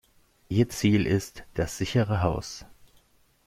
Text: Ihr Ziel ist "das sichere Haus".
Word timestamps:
Ihr 0.49 0.67
Ziel 0.69 1.05
ist 1.05 1.43
"das 1.53 1.77
sichere 1.77 2.23
Haus". 2.23 2.65